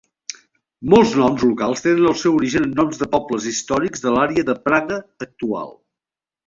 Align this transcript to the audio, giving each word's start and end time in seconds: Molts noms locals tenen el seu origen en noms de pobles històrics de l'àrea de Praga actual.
Molts 0.93 1.11
noms 1.19 1.45
locals 1.49 1.85
tenen 1.87 2.09
el 2.13 2.17
seu 2.23 2.39
origen 2.39 2.65
en 2.69 2.73
noms 2.81 3.03
de 3.03 3.11
pobles 3.15 3.49
històrics 3.53 4.07
de 4.09 4.17
l'àrea 4.19 4.51
de 4.53 4.61
Praga 4.69 5.03
actual. 5.29 5.75